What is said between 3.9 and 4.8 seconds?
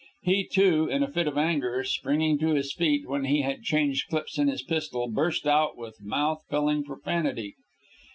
clips in his